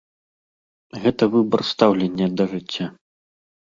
Гэта 1.05 1.23
выбар 1.35 1.61
стаўлення 1.75 2.27
да 2.39 2.43
жыцця. 2.59 2.85